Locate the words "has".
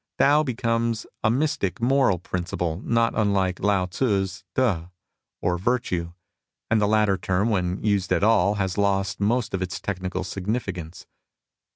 8.55-8.79